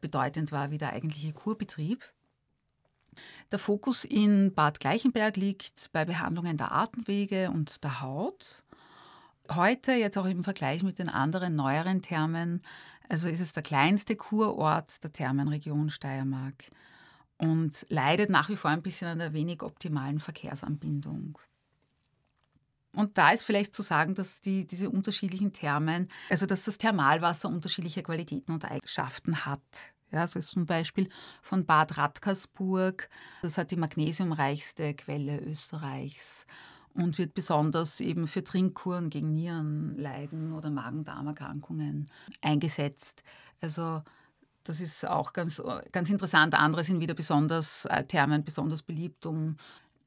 bedeutend 0.00 0.52
war 0.52 0.70
wie 0.70 0.78
der 0.78 0.92
eigentliche 0.92 1.34
Kurbetrieb. 1.34 2.02
Der 3.50 3.58
Fokus 3.58 4.04
in 4.04 4.54
Bad 4.54 4.80
Gleichenberg 4.80 5.36
liegt 5.36 5.90
bei 5.92 6.04
Behandlungen 6.04 6.56
der 6.56 6.72
Atemwege 6.72 7.50
und 7.50 7.82
der 7.82 8.00
Haut. 8.00 8.62
Heute, 9.50 9.92
jetzt 9.92 10.18
auch 10.18 10.26
im 10.26 10.42
Vergleich 10.42 10.82
mit 10.82 10.98
den 10.98 11.08
anderen 11.08 11.56
neueren 11.56 12.02
Thermen, 12.02 12.62
also 13.08 13.28
ist 13.28 13.40
es 13.40 13.52
der 13.52 13.62
kleinste 13.62 14.16
Kurort 14.16 15.02
der 15.02 15.12
Thermenregion 15.12 15.88
Steiermark 15.88 16.64
und 17.38 17.86
leidet 17.88 18.28
nach 18.30 18.48
wie 18.48 18.56
vor 18.56 18.70
ein 18.70 18.82
bisschen 18.82 19.08
an 19.08 19.18
der 19.18 19.32
wenig 19.32 19.62
optimalen 19.62 20.20
Verkehrsanbindung. 20.20 21.38
Und 22.92 23.16
da 23.16 23.30
ist 23.30 23.44
vielleicht 23.44 23.74
zu 23.74 23.82
sagen, 23.82 24.14
dass 24.14 24.40
die, 24.40 24.66
diese 24.66 24.90
unterschiedlichen 24.90 25.52
Thermen, 25.52 26.08
also 26.30 26.46
dass 26.46 26.64
das 26.64 26.78
Thermalwasser 26.78 27.48
unterschiedliche 27.48 28.02
Qualitäten 28.02 28.52
und 28.52 28.64
Eigenschaften 28.64 29.46
hat. 29.46 29.92
Ja, 30.10 30.26
so 30.26 30.38
ist 30.38 30.50
zum 30.50 30.66
Beispiel 30.66 31.08
von 31.42 31.66
Bad 31.66 31.98
Radkersburg. 31.98 33.08
Das 33.42 33.58
hat 33.58 33.70
die 33.70 33.76
magnesiumreichste 33.76 34.94
Quelle 34.94 35.40
Österreichs 35.40 36.46
und 36.94 37.18
wird 37.18 37.34
besonders 37.34 38.00
eben 38.00 38.26
für 38.26 38.42
Trinkkuren 38.42 39.10
gegen 39.10 39.32
Nierenleiden 39.32 40.52
oder 40.52 40.70
Magen-Darm-Erkrankungen 40.70 42.06
eingesetzt. 42.40 43.22
Also 43.60 44.02
das 44.64 44.80
ist 44.80 45.06
auch 45.06 45.32
ganz, 45.32 45.62
ganz 45.92 46.10
interessant. 46.10 46.54
Andere 46.54 46.84
sind 46.84 47.00
wieder 47.00 47.14
besonders, 47.14 47.84
äh, 47.86 48.04
Thermen 48.04 48.44
besonders 48.44 48.82
beliebt, 48.82 49.26
um 49.26 49.56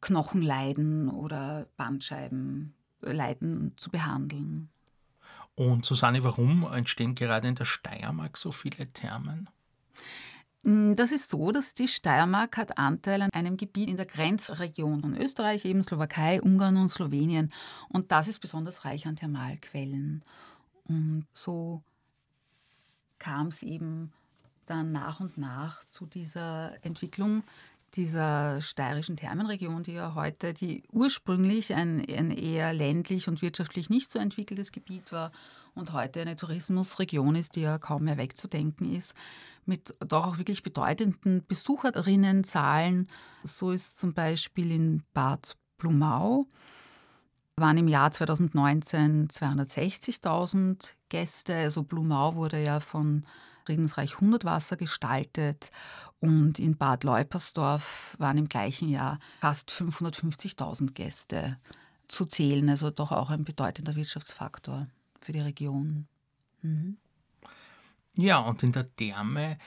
Knochenleiden 0.01 1.09
oder 1.09 1.67
Bandscheibenleiden 1.77 3.73
zu 3.77 3.89
behandeln. 3.89 4.69
Und 5.55 5.85
Susanne, 5.85 6.23
warum 6.23 6.63
entstehen 6.71 7.15
gerade 7.15 7.47
in 7.47 7.55
der 7.55 7.65
Steiermark 7.65 8.37
so 8.37 8.51
viele 8.51 8.87
Thermen? 8.87 9.49
Mm, 10.63 10.95
das 10.95 11.11
ist 11.11 11.29
so, 11.29 11.51
dass 11.51 11.73
die 11.73 11.87
Steiermark 11.87 12.57
hat 12.57 12.77
Anteil 12.77 13.21
an 13.21 13.31
einem 13.33 13.57
Gebiet 13.57 13.89
in 13.89 13.97
der 13.97 14.05
Grenzregion 14.05 15.01
von 15.01 15.17
Österreich, 15.17 15.65
eben 15.65 15.83
Slowakei, 15.83 16.41
Ungarn 16.41 16.77
und 16.77 16.89
Slowenien. 16.89 17.51
Und 17.89 18.11
das 18.11 18.27
ist 18.27 18.39
besonders 18.39 18.85
reich 18.85 19.07
an 19.07 19.15
Thermalquellen. 19.15 20.23
Und 20.85 21.25
so 21.33 21.81
kam 23.19 23.47
es 23.47 23.63
eben 23.63 24.11
dann 24.65 24.91
nach 24.91 25.19
und 25.19 25.37
nach 25.37 25.83
zu 25.85 26.05
dieser 26.05 26.73
Entwicklung 26.83 27.43
dieser 27.95 28.61
steirischen 28.61 29.17
Thermenregion, 29.17 29.83
die 29.83 29.93
ja 29.93 30.15
heute, 30.15 30.53
die 30.53 30.83
ursprünglich 30.91 31.73
ein, 31.73 31.99
ein 31.99 32.31
eher 32.31 32.73
ländlich 32.73 33.27
und 33.27 33.41
wirtschaftlich 33.41 33.89
nicht 33.89 34.11
so 34.11 34.17
entwickeltes 34.17 34.71
Gebiet 34.71 35.11
war 35.11 35.31
und 35.73 35.93
heute 35.93 36.21
eine 36.21 36.35
Tourismusregion 36.35 37.35
ist, 37.35 37.55
die 37.55 37.61
ja 37.61 37.77
kaum 37.77 38.03
mehr 38.03 38.17
wegzudenken 38.17 38.93
ist, 38.93 39.13
mit 39.65 39.93
doch 39.99 40.27
auch 40.27 40.37
wirklich 40.37 40.63
bedeutenden 40.63 41.45
Besucherinnenzahlen. 41.47 43.07
So 43.43 43.71
ist 43.71 43.97
zum 43.97 44.13
Beispiel 44.13 44.71
in 44.71 45.03
Bad 45.13 45.55
Blumau 45.77 46.45
waren 47.57 47.77
im 47.77 47.87
Jahr 47.87 48.11
2019 48.11 49.29
260.000 49.29 50.93
Gäste. 51.09 51.55
Also 51.55 51.83
Blumau 51.83 52.35
wurde 52.35 52.61
ja 52.61 52.79
von 52.79 53.23
Friedensreich 53.65 54.19
Hundertwasser 54.19 54.77
gestaltet 54.77 55.71
und 56.19 56.59
in 56.59 56.77
Bad 56.77 57.03
Leupersdorf 57.03 58.15
waren 58.19 58.37
im 58.37 58.49
gleichen 58.49 58.89
Jahr 58.89 59.19
fast 59.39 59.71
550.000 59.71 60.93
Gäste 60.93 61.57
zu 62.07 62.25
zählen. 62.25 62.67
Also 62.69 62.89
doch 62.89 63.11
auch 63.11 63.29
ein 63.29 63.43
bedeutender 63.45 63.95
Wirtschaftsfaktor 63.95 64.87
für 65.21 65.31
die 65.31 65.39
Region. 65.39 66.07
Mhm. 66.61 66.97
Ja, 68.15 68.39
und 68.39 68.61
in 68.63 68.71
der 68.71 68.93
Therme 68.95 69.57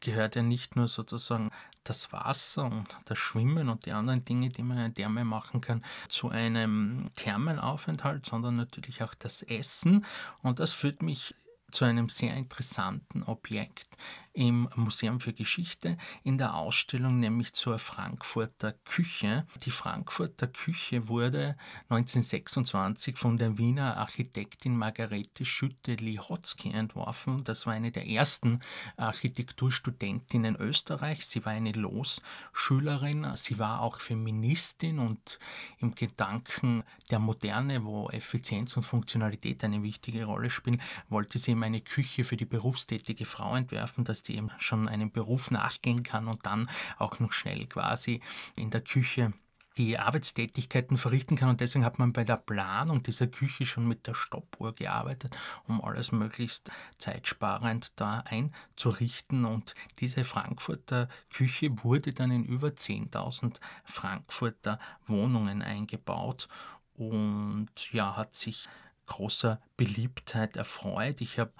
gehört 0.00 0.34
ja 0.36 0.42
nicht 0.42 0.76
nur 0.76 0.88
sozusagen 0.88 1.50
das 1.84 2.12
Wasser 2.12 2.64
und 2.64 2.96
das 3.04 3.18
Schwimmen 3.18 3.68
und 3.68 3.86
die 3.86 3.92
anderen 3.92 4.24
Dinge, 4.24 4.48
die 4.48 4.62
man 4.62 4.78
in 4.78 4.84
der 4.84 4.94
Therme 4.94 5.24
machen 5.24 5.60
kann, 5.60 5.84
zu 6.08 6.28
einem 6.28 7.10
Thermenaufenthalt, 7.16 8.26
sondern 8.26 8.56
natürlich 8.56 9.02
auch 9.02 9.14
das 9.14 9.42
Essen. 9.42 10.04
Und 10.42 10.58
das 10.58 10.72
führt 10.72 11.02
mich 11.02 11.34
zu 11.70 11.84
einem 11.84 12.08
sehr 12.08 12.34
interessanten 12.34 13.22
Objekt 13.22 13.88
im 14.32 14.68
Museum 14.76 15.18
für 15.20 15.32
Geschichte 15.32 15.96
in 16.22 16.38
der 16.38 16.54
Ausstellung, 16.54 17.18
nämlich 17.18 17.52
zur 17.52 17.78
Frankfurter 17.78 18.72
Küche. 18.84 19.46
Die 19.64 19.70
Frankfurter 19.70 20.46
Küche 20.46 21.08
wurde 21.08 21.56
1926 21.88 23.16
von 23.16 23.38
der 23.38 23.58
Wiener 23.58 23.96
Architektin 23.96 24.76
Margarete 24.76 25.44
Schütte-Lihotzky 25.44 26.70
entworfen. 26.70 27.42
Das 27.44 27.66
war 27.66 27.72
eine 27.72 27.90
der 27.90 28.06
ersten 28.06 28.60
Architekturstudentinnen 28.96 30.56
Österreichs. 30.56 31.30
Sie 31.30 31.44
war 31.44 31.52
eine 31.52 31.72
Losschülerin. 31.72 33.26
Sie 33.34 33.58
war 33.58 33.80
auch 33.80 33.98
Feministin 33.98 34.98
und 34.98 35.38
im 35.78 35.94
Gedanken 35.94 36.84
der 37.10 37.18
Moderne, 37.18 37.84
wo 37.84 38.08
Effizienz 38.10 38.76
und 38.76 38.84
Funktionalität 38.84 39.64
eine 39.64 39.82
wichtige 39.82 40.24
Rolle 40.24 40.50
spielen, 40.50 40.80
wollte 41.08 41.38
sie 41.38 41.50
eben 41.50 41.62
eine 41.64 41.80
Küche 41.80 42.22
für 42.24 42.36
die 42.36 42.44
berufstätige 42.44 43.24
Frau 43.24 43.56
entwerfen. 43.56 44.04
Das 44.04 44.19
dass 44.20 44.22
die 44.22 44.36
eben 44.36 44.50
schon 44.58 44.86
einem 44.88 45.10
Beruf 45.10 45.50
nachgehen 45.50 46.02
kann 46.02 46.28
und 46.28 46.44
dann 46.44 46.68
auch 46.98 47.18
noch 47.20 47.32
schnell 47.32 47.66
quasi 47.66 48.20
in 48.54 48.70
der 48.70 48.82
Küche 48.82 49.32
die 49.76 49.98
Arbeitstätigkeiten 49.98 50.98
verrichten 50.98 51.36
kann. 51.36 51.48
Und 51.48 51.60
deswegen 51.60 51.86
hat 51.86 51.98
man 51.98 52.12
bei 52.12 52.24
der 52.24 52.36
Planung 52.36 53.02
dieser 53.02 53.28
Küche 53.28 53.64
schon 53.64 53.88
mit 53.88 54.06
der 54.06 54.14
Stoppuhr 54.14 54.74
gearbeitet, 54.74 55.38
um 55.66 55.82
alles 55.82 56.12
möglichst 56.12 56.70
zeitsparend 56.98 57.92
da 57.96 58.22
einzurichten. 58.26 59.46
Und 59.46 59.74
diese 60.00 60.24
Frankfurter 60.24 61.08
Küche 61.32 61.70
wurde 61.82 62.12
dann 62.12 62.30
in 62.30 62.44
über 62.44 62.68
10.000 62.68 63.58
Frankfurter 63.84 64.78
Wohnungen 65.06 65.62
eingebaut. 65.62 66.48
und 66.94 67.70
ja, 67.92 68.16
hat 68.16 68.34
sich 68.36 68.68
großer 69.06 69.62
Beliebtheit 69.78 70.58
erfreut. 70.58 71.22
Ich 71.22 71.38
habe 71.38 71.52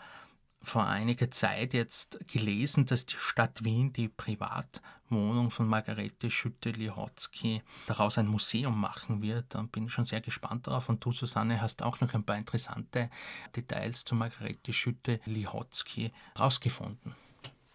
vor 0.63 0.87
einiger 0.87 1.31
Zeit 1.31 1.73
jetzt 1.73 2.19
gelesen, 2.29 2.85
dass 2.85 3.07
die 3.07 3.17
Stadt 3.17 3.65
Wien 3.65 3.93
die 3.93 4.09
Privatwohnung 4.09 5.51
von 5.51 5.67
Margarete 5.67 6.31
Schütte-Lihotzky 6.31 7.63
daraus 7.87 8.19
ein 8.19 8.27
Museum 8.27 8.79
machen 8.79 9.23
wird. 9.23 9.47
Da 9.55 9.63
bin 9.63 9.87
ich 9.87 9.93
schon 9.93 10.05
sehr 10.05 10.21
gespannt 10.21 10.67
darauf. 10.67 10.89
Und 10.89 11.05
du, 11.05 11.13
Susanne, 11.13 11.63
hast 11.63 11.83
auch 11.83 12.01
noch 12.01 12.13
ein 12.13 12.25
paar 12.25 12.37
interessante 12.37 13.11
Details 13.57 14.05
zu 14.05 14.15
Margarete 14.15 14.73
Schütte-Lihotzky 14.73 16.13
rausgefunden. 16.39 17.15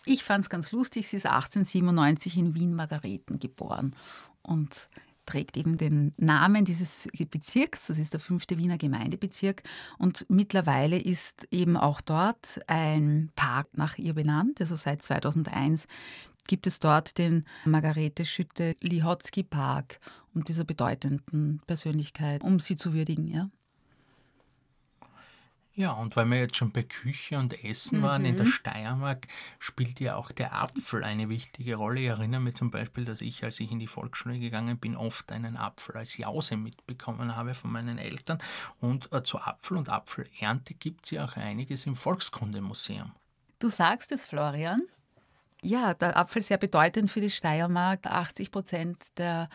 Ich 0.05 0.23
fand 0.23 0.43
es 0.43 0.49
ganz 0.51 0.71
lustig, 0.71 1.07
sie 1.07 1.17
ist 1.17 1.25
1897 1.25 2.37
in 2.37 2.53
Wien-Margareten 2.53 3.39
geboren. 3.39 3.95
Und 4.43 4.87
trägt 5.25 5.57
eben 5.57 5.77
den 5.77 6.13
Namen 6.17 6.65
dieses 6.65 7.07
Bezirks, 7.29 7.87
das 7.87 7.99
ist 7.99 8.13
der 8.13 8.19
fünfte 8.19 8.57
Wiener 8.57 8.77
Gemeindebezirk. 8.77 9.63
Und 9.97 10.25
mittlerweile 10.29 10.97
ist 10.97 11.47
eben 11.51 11.77
auch 11.77 12.01
dort 12.01 12.59
ein 12.67 13.31
Park 13.35 13.67
nach 13.73 13.97
ihr 13.97 14.13
benannt. 14.13 14.61
Also 14.61 14.75
seit 14.75 15.01
2001 15.01 15.87
gibt 16.47 16.67
es 16.67 16.79
dort 16.79 17.17
den 17.17 17.45
Margarete 17.65 18.25
Schütte-Lihotzky 18.25 19.43
Park 19.43 19.99
um 20.35 20.43
dieser 20.43 20.65
bedeutenden 20.65 21.61
Persönlichkeit, 21.65 22.43
um 22.43 22.59
sie 22.59 22.75
zu 22.75 22.93
würdigen. 22.93 23.27
Ja. 23.27 23.49
Ja, 25.77 25.91
und 25.91 26.15
weil 26.15 26.25
wir 26.27 26.39
jetzt 26.39 26.55
schon 26.55 26.71
bei 26.71 26.83
Küche 26.83 27.37
und 27.37 27.65
Essen 27.65 28.01
waren, 28.01 28.23
in 28.23 28.37
der 28.37 28.45
mhm. 28.45 28.49
Steiermark 28.51 29.27
spielt 29.59 29.99
ja 29.99 30.15
auch 30.15 30.31
der 30.31 30.53
Apfel 30.53 31.03
eine 31.03 31.27
wichtige 31.27 31.75
Rolle. 31.75 31.99
Ich 31.99 32.07
erinnere 32.07 32.39
mich 32.39 32.55
zum 32.55 32.71
Beispiel, 32.71 33.03
dass 33.03 33.19
ich, 33.19 33.43
als 33.43 33.59
ich 33.59 33.69
in 33.71 33.79
die 33.79 33.87
Volksschule 33.87 34.39
gegangen 34.39 34.77
bin, 34.77 34.95
oft 34.95 35.33
einen 35.33 35.57
Apfel 35.57 35.97
als 35.97 36.15
Jause 36.15 36.55
mitbekommen 36.55 37.35
habe 37.35 37.55
von 37.55 37.73
meinen 37.73 37.97
Eltern. 37.97 38.39
Und 38.79 39.11
äh, 39.11 39.21
zu 39.21 39.37
Apfel 39.37 39.75
und 39.75 39.89
Apfelernte 39.89 40.75
gibt 40.75 41.05
es 41.05 41.11
ja 41.11 41.25
auch 41.25 41.35
einiges 41.35 41.85
im 41.85 41.97
Volkskundemuseum. 41.97 43.11
Du 43.59 43.67
sagst 43.67 44.13
es, 44.13 44.27
Florian. 44.27 44.81
Ja, 45.61 45.93
der 45.93 46.15
Apfel 46.15 46.39
ist 46.39 46.47
sehr 46.47 46.57
bedeutend 46.57 47.11
für 47.11 47.19
die 47.19 47.29
Steiermark. 47.29 48.05
80 48.05 48.49
Prozent 48.51 49.17
der 49.17 49.49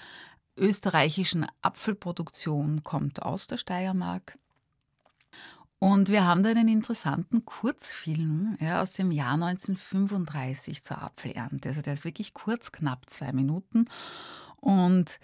österreichischen 0.55 1.47
Apfelproduktion 1.62 2.83
kommt 2.83 3.23
aus 3.23 3.47
der 3.47 3.57
Steiermark. 3.57 4.37
Und 5.81 6.11
wir 6.11 6.27
haben 6.27 6.43
da 6.43 6.51
einen 6.51 6.69
interessanten 6.69 7.47
Kurzfilm 7.47 8.57
ja, 8.61 8.83
aus 8.83 8.93
dem 8.93 9.11
Jahr 9.11 9.33
1935 9.33 10.85
zur 10.85 11.03
Apfelernte. 11.03 11.71
Also 11.71 11.81
der 11.81 11.95
ist 11.95 12.05
wirklich 12.05 12.35
kurz, 12.35 12.71
knapp 12.71 13.09
zwei 13.09 13.33
Minuten. 13.33 13.87
Und 14.57 15.19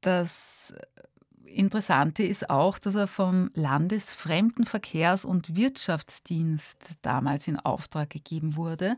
das 0.00 0.72
Interessante 1.44 2.22
ist 2.22 2.50
auch, 2.50 2.78
dass 2.78 2.94
er 2.94 3.08
vom 3.08 3.50
Landesfremdenverkehrs- 3.54 5.26
und 5.26 5.56
Wirtschaftsdienst 5.56 6.98
damals 7.02 7.48
in 7.48 7.58
Auftrag 7.58 8.10
gegeben 8.10 8.54
wurde. 8.54 8.96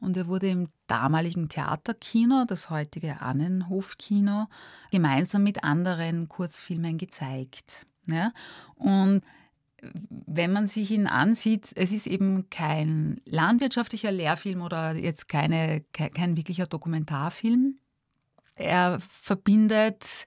Und 0.00 0.16
er 0.16 0.26
wurde 0.26 0.48
im 0.48 0.68
damaligen 0.86 1.50
Theaterkino, 1.50 2.44
das 2.46 2.70
heutige 2.70 3.20
Annenhofkino, 3.20 4.46
gemeinsam 4.90 5.42
mit 5.42 5.64
anderen 5.64 6.30
Kurzfilmen 6.30 6.96
gezeigt. 6.96 7.84
Ja? 8.06 8.32
Und 8.74 9.22
wenn 9.92 10.52
man 10.52 10.66
sich 10.66 10.90
ihn 10.90 11.06
ansieht, 11.06 11.70
es 11.74 11.92
ist 11.92 12.06
eben 12.06 12.48
kein 12.50 13.20
landwirtschaftlicher 13.24 14.12
Lehrfilm 14.12 14.62
oder 14.62 14.94
jetzt 14.94 15.28
keine, 15.28 15.84
kein 15.92 16.36
wirklicher 16.36 16.66
Dokumentarfilm. 16.66 17.78
Er 18.56 18.98
verbindet 19.00 20.26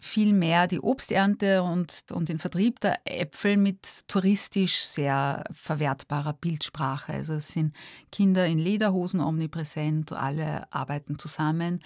vielmehr 0.00 0.66
die 0.66 0.80
Obsternte 0.80 1.62
und, 1.62 2.04
und 2.12 2.28
den 2.28 2.38
Vertrieb 2.38 2.80
der 2.80 3.00
Äpfel 3.04 3.56
mit 3.56 4.06
touristisch 4.08 4.78
sehr 4.78 5.44
verwertbarer 5.52 6.34
Bildsprache. 6.34 7.12
Also 7.12 7.34
es 7.34 7.48
sind 7.48 7.74
Kinder 8.12 8.46
in 8.46 8.58
Lederhosen 8.58 9.20
omnipräsent, 9.20 10.12
alle 10.12 10.72
arbeiten 10.72 11.18
zusammen. 11.18 11.80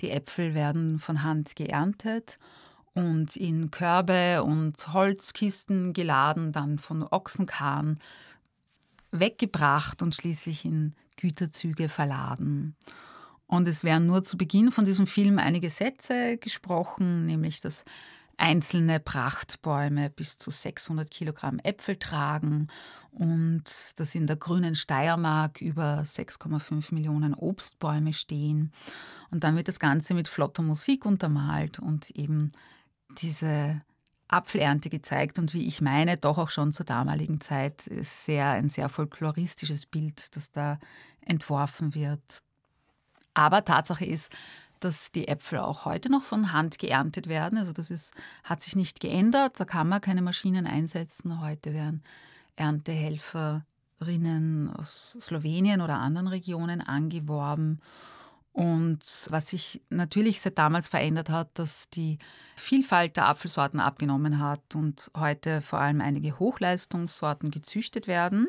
Die 0.00 0.10
Äpfel 0.10 0.54
werden 0.54 0.98
von 0.98 1.22
Hand 1.22 1.56
geerntet 1.56 2.38
und 2.98 3.36
in 3.36 3.70
Körbe 3.70 4.42
und 4.42 4.92
Holzkisten 4.92 5.92
geladen, 5.92 6.50
dann 6.50 6.78
von 6.78 7.04
Ochsenkarren 7.04 8.00
weggebracht 9.12 10.02
und 10.02 10.14
schließlich 10.14 10.64
in 10.64 10.94
Güterzüge 11.16 11.88
verladen. 11.88 12.74
Und 13.46 13.68
es 13.68 13.84
werden 13.84 14.06
nur 14.06 14.24
zu 14.24 14.36
Beginn 14.36 14.72
von 14.72 14.84
diesem 14.84 15.06
Film 15.06 15.38
einige 15.38 15.70
Sätze 15.70 16.36
gesprochen, 16.38 17.26
nämlich 17.26 17.60
dass 17.60 17.84
einzelne 18.36 19.00
Prachtbäume 19.00 20.10
bis 20.10 20.38
zu 20.38 20.50
600 20.50 21.10
Kilogramm 21.10 21.58
Äpfel 21.60 21.96
tragen 21.96 22.68
und 23.10 23.64
dass 23.96 24.14
in 24.14 24.26
der 24.26 24.36
grünen 24.36 24.74
Steiermark 24.74 25.60
über 25.60 26.02
6,5 26.02 26.94
Millionen 26.94 27.34
Obstbäume 27.34 28.12
stehen. 28.12 28.72
Und 29.30 29.44
dann 29.44 29.56
wird 29.56 29.68
das 29.68 29.80
Ganze 29.80 30.14
mit 30.14 30.28
flotter 30.28 30.62
Musik 30.62 31.04
untermalt 31.04 31.78
und 31.78 32.10
eben 32.10 32.52
diese 33.10 33.82
Apfelernte 34.28 34.90
gezeigt 34.90 35.38
und 35.38 35.54
wie 35.54 35.66
ich 35.66 35.80
meine, 35.80 36.18
doch 36.18 36.38
auch 36.38 36.50
schon 36.50 36.72
zur 36.72 36.84
damaligen 36.84 37.40
Zeit 37.40 37.86
ist 37.86 38.24
sehr, 38.24 38.50
ein 38.50 38.68
sehr 38.68 38.88
folkloristisches 38.88 39.86
Bild, 39.86 40.36
das 40.36 40.52
da 40.52 40.78
entworfen 41.22 41.94
wird. 41.94 42.42
Aber 43.34 43.64
Tatsache 43.64 44.04
ist, 44.04 44.30
dass 44.80 45.10
die 45.10 45.28
Äpfel 45.28 45.60
auch 45.60 45.84
heute 45.84 46.10
noch 46.10 46.22
von 46.22 46.52
Hand 46.52 46.78
geerntet 46.78 47.28
werden. 47.28 47.58
Also 47.58 47.72
das 47.72 47.90
ist, 47.90 48.14
hat 48.44 48.62
sich 48.62 48.76
nicht 48.76 49.00
geändert. 49.00 49.58
Da 49.58 49.64
kann 49.64 49.88
man 49.88 50.00
keine 50.00 50.22
Maschinen 50.22 50.66
einsetzen. 50.66 51.40
Heute 51.40 51.72
werden 51.72 52.02
Erntehelferinnen 52.56 54.72
aus 54.74 55.16
Slowenien 55.20 55.80
oder 55.80 55.98
anderen 55.98 56.28
Regionen 56.28 56.80
angeworben. 56.80 57.80
Und 58.58 59.28
was 59.30 59.50
sich 59.50 59.80
natürlich 59.88 60.40
seit 60.40 60.58
damals 60.58 60.88
verändert 60.88 61.30
hat, 61.30 61.56
dass 61.60 61.90
die 61.90 62.18
Vielfalt 62.56 63.16
der 63.16 63.28
Apfelsorten 63.28 63.78
abgenommen 63.78 64.40
hat 64.40 64.74
und 64.74 65.12
heute 65.16 65.62
vor 65.62 65.78
allem 65.78 66.00
einige 66.00 66.40
Hochleistungssorten 66.40 67.52
gezüchtet 67.52 68.08
werden. 68.08 68.48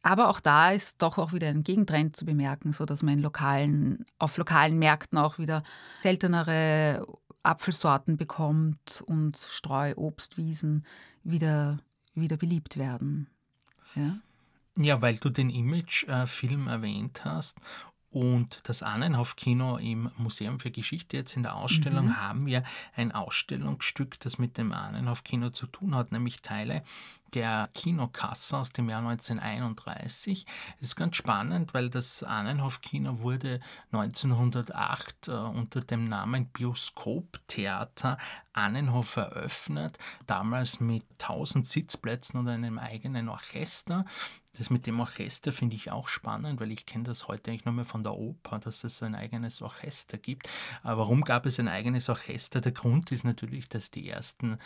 Aber 0.00 0.30
auch 0.30 0.40
da 0.40 0.70
ist 0.70 1.02
doch 1.02 1.18
auch 1.18 1.34
wieder 1.34 1.48
ein 1.48 1.64
Gegentrend 1.64 2.16
zu 2.16 2.24
bemerken, 2.24 2.72
sodass 2.72 3.02
man 3.02 3.12
in 3.12 3.20
lokalen, 3.20 4.06
auf 4.18 4.38
lokalen 4.38 4.78
Märkten 4.78 5.18
auch 5.18 5.38
wieder 5.38 5.62
seltenere 6.02 7.06
Apfelsorten 7.42 8.16
bekommt 8.16 9.02
und 9.04 9.36
Streuobstwiesen 9.36 10.86
wieder, 11.24 11.80
wieder 12.14 12.38
beliebt 12.38 12.78
werden. 12.78 13.28
Ja? 13.94 14.16
Ja, 14.78 15.02
weil 15.02 15.18
du 15.18 15.28
den 15.28 15.50
Image-Film 15.50 16.68
erwähnt 16.68 17.26
hast 17.26 17.58
und 18.10 18.60
das 18.64 18.82
Annenhof-Kino 18.82 19.76
im 19.76 20.10
Museum 20.16 20.60
für 20.60 20.70
Geschichte 20.70 21.18
jetzt 21.18 21.36
in 21.36 21.42
der 21.42 21.56
Ausstellung 21.56 22.06
mhm. 22.06 22.16
haben 22.16 22.46
wir 22.46 22.64
ein 22.96 23.12
Ausstellungsstück, 23.12 24.18
das 24.20 24.38
mit 24.38 24.56
dem 24.56 24.72
Annenhof-Kino 24.72 25.50
zu 25.50 25.66
tun 25.66 25.94
hat, 25.94 26.10
nämlich 26.10 26.40
Teile 26.40 26.82
der 27.34 27.68
Kinokasse 27.74 28.56
aus 28.56 28.72
dem 28.72 28.88
Jahr 28.88 29.00
1931. 29.06 30.46
Es 30.80 30.88
ist 30.88 30.96
ganz 30.96 31.16
spannend, 31.16 31.74
weil 31.74 31.90
das 31.90 32.22
Annenhof-Kino 32.22 33.20
wurde 33.20 33.60
1908 33.92 35.28
äh, 35.28 35.32
unter 35.32 35.80
dem 35.80 36.08
Namen 36.08 36.46
Bioskoptheater 36.46 38.16
Annenhof 38.52 39.16
eröffnet, 39.16 39.98
damals 40.26 40.80
mit 40.80 41.04
1000 41.20 41.66
Sitzplätzen 41.66 42.40
und 42.40 42.48
einem 42.48 42.78
eigenen 42.78 43.28
Orchester. 43.28 44.04
Das 44.58 44.70
mit 44.70 44.86
dem 44.86 44.98
Orchester 44.98 45.52
finde 45.52 45.76
ich 45.76 45.92
auch 45.92 46.08
spannend, 46.08 46.60
weil 46.60 46.72
ich 46.72 46.84
kenne 46.84 47.04
das 47.04 47.28
heute 47.28 47.50
eigentlich 47.50 47.64
nur 47.64 47.74
mehr 47.74 47.84
von 47.84 48.02
der 48.02 48.14
Oper, 48.14 48.58
dass 48.58 48.82
es 48.82 49.02
ein 49.02 49.14
eigenes 49.14 49.62
Orchester 49.62 50.18
gibt. 50.18 50.48
Aber 50.82 51.02
warum 51.02 51.22
gab 51.22 51.46
es 51.46 51.60
ein 51.60 51.68
eigenes 51.68 52.08
Orchester? 52.08 52.60
Der 52.60 52.72
Grund 52.72 53.12
ist 53.12 53.24
natürlich, 53.24 53.68
dass 53.68 53.92
die 53.92 54.08
ersten 54.08 54.58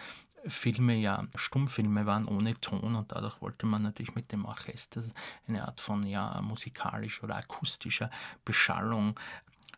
Filme 0.46 0.96
ja 0.96 1.26
Stummfilme 1.36 2.06
waren 2.06 2.26
ohne 2.26 2.58
Ton 2.60 2.96
und 2.96 3.12
dadurch 3.12 3.40
wollte 3.40 3.66
man 3.66 3.82
natürlich 3.82 4.14
mit 4.14 4.32
dem 4.32 4.44
Orchester 4.44 5.02
eine 5.46 5.64
Art 5.64 5.80
von 5.80 6.04
ja 6.04 6.40
musikalischer 6.40 7.24
oder 7.24 7.36
akustischer 7.36 8.10
Beschallung 8.44 9.18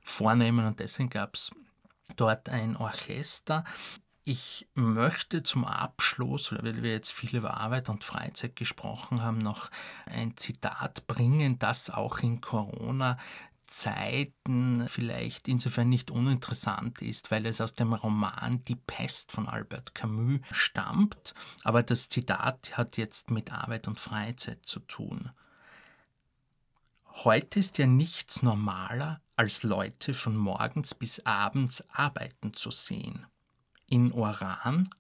vornehmen 0.03 0.65
und 0.67 0.81
deswegen 0.81 1.11
gab 1.11 1.35
es 1.35 1.51
dort 2.17 2.49
ein 2.49 2.77
Orchester. 2.77 3.65
Ich 4.27 4.67
möchte 4.73 5.43
zum 5.43 5.67
Abschluss, 5.67 6.51
weil 6.51 6.83
wir 6.83 6.93
jetzt 6.93 7.13
viel 7.13 7.37
über 7.37 7.59
Arbeit 7.59 7.91
und 7.91 8.05
Freizeit 8.05 8.57
gesprochen 8.57 9.21
haben, 9.21 9.37
noch 9.37 9.71
ein 10.07 10.35
Zitat 10.39 11.07
bringen, 11.07 11.59
das 11.59 11.91
auch 11.91 12.21
in 12.21 12.41
Corona 12.41 13.19
Zeiten 13.67 14.89
vielleicht 14.89 15.47
insofern 15.49 15.91
nicht 15.91 16.11
uninteressant 16.11 17.03
ist, 17.03 17.31
weil 17.31 17.45
es 17.45 17.61
aus 17.61 17.75
dem 17.75 17.93
Roman 17.93 18.65
Die 18.65 18.77
Pest 18.77 19.33
von 19.33 19.47
Albert 19.47 19.95
Camus 19.95 20.41
stammt. 20.53 21.35
Aber 21.63 21.83
das 21.83 22.09
Zitat 22.09 22.79
hat 22.79 22.97
jetzt 22.97 23.31
mit 23.31 23.53
Arbeit 23.53 23.89
und 23.89 24.01
Freizeit 24.01 24.65
zu 24.65 24.81
tun. 24.81 25.33
Heute 27.25 27.59
ist 27.59 27.77
ja 27.77 27.87
nichts 27.87 28.43
normaler, 28.43 29.21
als 29.37 29.65
Leute 29.65 30.15
von 30.15 30.37
morgens 30.37 30.95
bis 30.95 31.21
abends 31.27 31.85
arbeiten 31.91 32.55
zu 32.55 32.71
sehen. 32.71 33.27
In 33.95 34.11
Oran, 34.13 34.91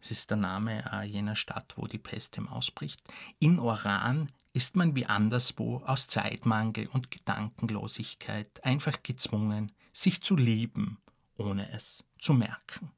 das 0.00 0.12
ist 0.12 0.30
der 0.30 0.36
Name 0.36 0.84
äh, 0.92 1.02
jener 1.02 1.34
Stadt, 1.34 1.74
wo 1.74 1.88
die 1.88 1.98
Pest 1.98 2.38
im 2.38 2.46
ausbricht, 2.46 3.02
in 3.40 3.58
Oran 3.58 4.30
ist 4.52 4.76
man 4.76 4.94
wie 4.94 5.06
anderswo 5.06 5.78
aus 5.84 6.06
Zeitmangel 6.06 6.86
und 6.86 7.10
Gedankenlosigkeit 7.10 8.64
einfach 8.64 9.02
gezwungen, 9.02 9.72
sich 9.92 10.22
zu 10.22 10.36
lieben, 10.36 10.98
ohne 11.36 11.72
es 11.72 12.04
zu 12.20 12.34
merken. 12.34 12.92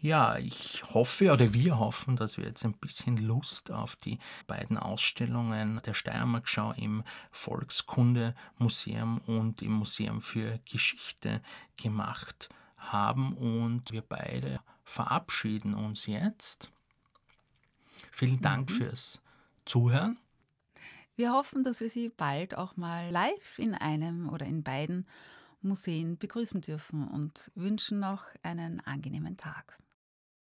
Ja, 0.00 0.38
ich 0.38 0.82
hoffe 0.92 1.32
oder 1.32 1.54
wir 1.54 1.78
hoffen, 1.78 2.16
dass 2.16 2.38
wir 2.38 2.46
jetzt 2.46 2.64
ein 2.64 2.76
bisschen 2.76 3.16
Lust 3.16 3.70
auf 3.70 3.94
die 3.94 4.18
beiden 4.48 4.76
Ausstellungen 4.76 5.80
der 5.86 5.94
Steiermarkschau 5.94 6.72
im 6.72 7.04
Volkskundemuseum 7.30 9.18
und 9.18 9.62
im 9.62 9.72
Museum 9.72 10.20
für 10.20 10.58
Geschichte 10.68 11.40
gemacht 11.76 12.48
haben 12.92 13.36
und 13.36 13.92
wir 13.92 14.02
beide 14.02 14.60
verabschieden 14.84 15.74
uns 15.74 16.06
jetzt. 16.06 16.70
Vielen 18.10 18.40
Dank 18.40 18.70
mhm. 18.70 18.74
fürs 18.74 19.20
Zuhören. 19.64 20.18
Wir 21.16 21.32
hoffen, 21.32 21.64
dass 21.64 21.80
wir 21.80 21.88
Sie 21.88 22.10
bald 22.10 22.56
auch 22.56 22.76
mal 22.76 23.10
live 23.10 23.58
in 23.58 23.74
einem 23.74 24.28
oder 24.28 24.46
in 24.46 24.62
beiden 24.62 25.06
Museen 25.62 26.18
begrüßen 26.18 26.60
dürfen 26.60 27.08
und 27.08 27.50
wünschen 27.54 28.00
noch 28.00 28.24
einen 28.42 28.80
angenehmen 28.80 29.36
Tag. 29.36 29.78